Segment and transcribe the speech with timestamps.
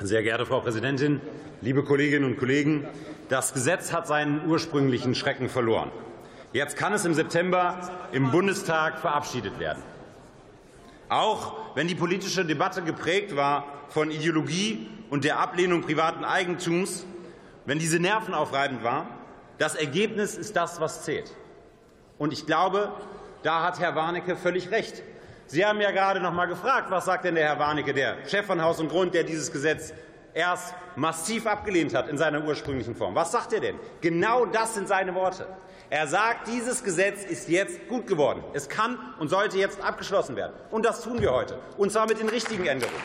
[0.00, 1.20] Sehr geehrte Frau Präsidentin,
[1.60, 2.86] liebe Kolleginnen und Kollegen!
[3.28, 5.90] Das Gesetz hat seinen ursprünglichen Schrecken verloren.
[6.52, 9.82] Jetzt kann es im September im Bundestag verabschiedet werden.
[11.08, 17.04] Auch wenn die politische Debatte geprägt war von Ideologie und der Ablehnung privaten Eigentums,
[17.66, 19.06] wenn diese nervenaufreibend war,
[19.58, 21.32] das Ergebnis ist das, was zählt.
[22.18, 22.92] Und ich glaube,
[23.42, 25.02] da hat Herr Warnecke völlig recht.
[25.50, 28.46] Sie haben ja gerade noch mal gefragt, was sagt denn der Herr Warnecke, der Chef
[28.46, 29.92] von Haus und Grund, der dieses Gesetz
[30.32, 33.16] erst massiv abgelehnt hat in seiner ursprünglichen Form.
[33.16, 33.76] Was sagt er denn?
[34.00, 35.48] Genau das sind seine Worte.
[35.90, 38.44] Er sagt, dieses Gesetz ist jetzt gut geworden.
[38.52, 40.52] Es kann und sollte jetzt abgeschlossen werden.
[40.70, 41.58] Und das tun wir heute.
[41.76, 43.02] Und zwar mit den richtigen Änderungen.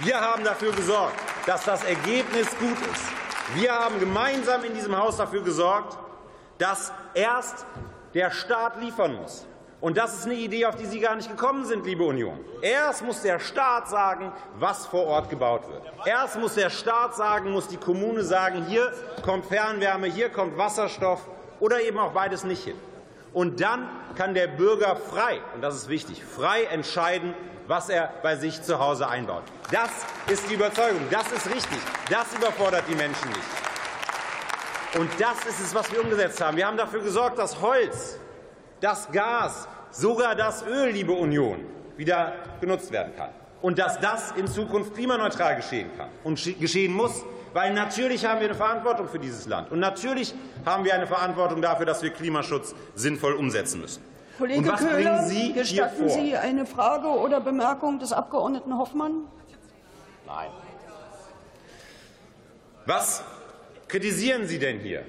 [0.00, 3.04] Wir haben dafür gesorgt, dass das Ergebnis gut ist.
[3.54, 5.98] Wir haben gemeinsam in diesem Haus dafür gesorgt,
[6.56, 7.66] dass erst
[8.14, 9.44] der Staat liefern muss.
[9.80, 12.40] Und das ist eine Idee, auf die Sie gar nicht gekommen sind, liebe Union.
[12.62, 15.82] Erst muss der Staat sagen, was vor Ort gebaut wird.
[16.06, 18.90] Erst muss der Staat sagen, muss die Kommune sagen, hier
[19.22, 21.20] kommt Fernwärme, hier kommt Wasserstoff
[21.60, 22.76] oder eben auch beides nicht hin.
[23.34, 27.34] Und dann kann der Bürger frei, und das ist wichtig, frei entscheiden,
[27.66, 29.42] was er bei sich zu Hause einbaut.
[29.70, 29.90] Das
[30.26, 34.98] ist die Überzeugung, das ist richtig, das überfordert die Menschen nicht.
[34.98, 36.56] Und das ist es, was wir umgesetzt haben.
[36.56, 38.18] Wir haben dafür gesorgt, dass Holz,
[38.80, 41.60] das Gas, sogar das Öl, liebe Union,
[41.96, 43.30] wieder genutzt werden kann.
[43.62, 48.48] Und dass das in Zukunft klimaneutral geschehen kann und geschehen muss, weil natürlich haben wir
[48.48, 49.72] eine Verantwortung für dieses Land.
[49.72, 54.02] Und natürlich haben wir eine Verantwortung dafür, dass wir Klimaschutz sinnvoll umsetzen müssen.
[54.36, 56.08] Kollege Und was Köhler, bringen Sie hier gestatten vor?
[56.10, 59.24] Sie eine Frage oder Bemerkung des Abgeordneten Hoffmann?
[60.26, 60.50] Nein.
[62.84, 63.24] Was
[63.88, 65.04] kritisieren Sie denn hier?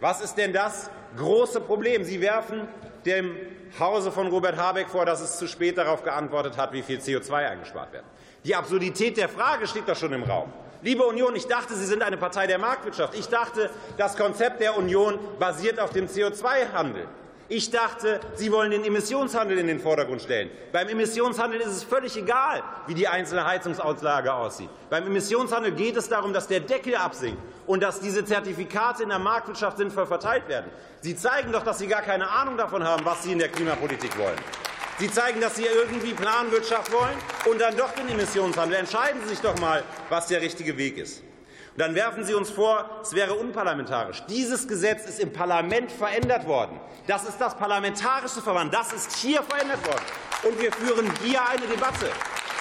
[0.00, 2.04] Was ist denn das große Problem?
[2.04, 2.68] Sie werfen
[3.04, 3.36] dem
[3.78, 7.32] Hause von Robert Habeck vor, dass es zu spät darauf geantwortet hat, wie viel CO2
[7.32, 8.04] eingespart wird.
[8.44, 10.52] Die Absurdität der Frage steht doch schon im Raum.
[10.82, 13.18] Liebe Union, ich dachte, Sie sind eine Partei der Marktwirtschaft.
[13.18, 17.08] Ich dachte, das Konzept der Union basiert auf dem CO2-Handel.
[17.50, 20.50] Ich dachte, Sie wollen den Emissionshandel in den Vordergrund stellen.
[20.70, 24.68] Beim Emissionshandel ist es völlig egal, wie die einzelne Heizungsauslage aussieht.
[24.90, 29.18] Beim Emissionshandel geht es darum, dass der Deckel absinkt und dass diese Zertifikate in der
[29.18, 30.70] Marktwirtschaft sinnvoll verteilt werden.
[31.00, 34.18] Sie zeigen doch, dass Sie gar keine Ahnung davon haben, was Sie in der Klimapolitik
[34.18, 34.36] wollen.
[34.98, 37.16] Sie zeigen, dass Sie irgendwie Planwirtschaft wollen
[37.50, 38.78] und dann doch den Emissionshandel.
[38.78, 41.22] Entscheiden Sie sich doch mal, was der richtige Weg ist.
[41.78, 44.24] Dann werfen Sie uns vor, es wäre unparlamentarisch.
[44.28, 46.80] Dieses Gesetz ist im Parlament verändert worden.
[47.06, 48.68] Das ist das parlamentarische Verfahren.
[48.72, 50.02] Das ist hier verändert worden.
[50.42, 52.06] Und wir führen hier eine Debatte.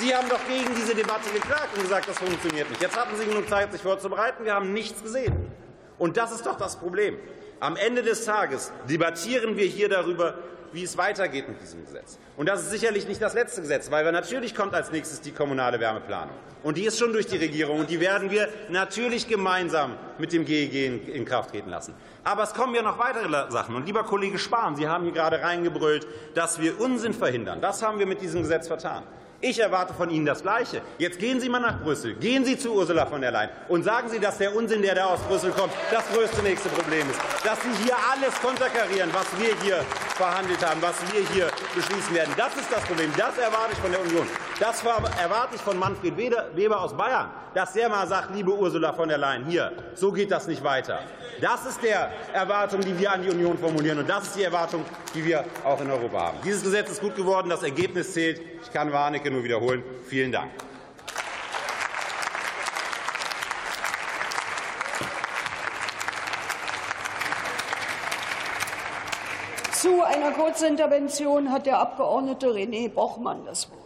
[0.00, 2.82] Sie haben doch gegen diese Debatte geklagt und gesagt, das funktioniert nicht.
[2.82, 4.44] Jetzt hatten Sie genug Zeit, sich vorzubereiten.
[4.44, 5.52] Wir haben nichts gesehen.
[5.96, 7.16] Und das ist doch das Problem.
[7.60, 10.34] Am Ende des Tages debattieren wir hier darüber,
[10.74, 12.18] wie es weitergeht mit diesem Gesetz.
[12.36, 15.78] Und das ist sicherlich nicht das letzte Gesetz, weil natürlich kommt als nächstes die kommunale
[15.78, 16.34] Wärmeplanung.
[16.64, 20.44] Und die ist schon durch die Regierung und die werden wir natürlich gemeinsam mit dem
[20.44, 21.94] GEG in, in Kraft treten lassen.
[22.24, 23.76] Aber es kommen ja noch weitere Sachen.
[23.76, 27.60] Und lieber Kollege Spahn, Sie haben hier gerade reingebrüllt, dass wir Unsinn verhindern.
[27.60, 29.04] Das haben wir mit diesem Gesetz vertan.
[29.46, 30.80] Ich erwarte von Ihnen das Gleiche.
[30.96, 34.08] Jetzt gehen Sie mal nach Brüssel, gehen Sie zu Ursula von der Leyen und sagen
[34.08, 37.20] Sie, dass der Unsinn, der da aus Brüssel kommt, das größte nächste Problem ist.
[37.44, 39.84] Dass Sie hier alles konterkarieren, was wir hier
[40.14, 42.32] verhandelt haben, was wir hier beschließen werden.
[42.38, 43.12] Das ist das Problem.
[43.18, 44.26] Das erwarte ich von der Union.
[44.58, 49.10] Das erwarte ich von Manfred Weber aus Bayern, dass der mal sagt, liebe Ursula von
[49.10, 51.00] der Leyen, hier, so geht das nicht weiter.
[51.40, 53.98] Das ist der Erwartung, die wir an die Union formulieren.
[53.98, 54.84] Und das ist die Erwartung,
[55.14, 56.38] die wir auch in Europa haben.
[56.44, 57.50] Dieses Gesetz ist gut geworden.
[57.50, 58.40] Das Ergebnis zählt.
[58.62, 59.82] Ich kann Warnecke nur wiederholen.
[60.06, 60.50] Vielen Dank.
[69.72, 73.83] Zu einer Kurzintervention hat der Abgeordnete René Bochmann das Wort.